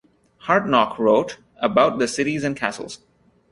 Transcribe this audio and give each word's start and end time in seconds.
Hartknoch 0.47 0.97
wrote: 0.97 1.37
About 1.61 1.99
the 1.99 2.07
cities 2.07 2.43
and 2.43 2.57
castles. 2.57 3.01